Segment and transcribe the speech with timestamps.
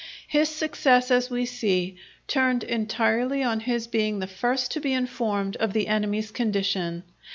[0.27, 1.95] His success, as we see,
[2.27, 7.03] turned entirely on his being the first to be informed of the enemy's condition.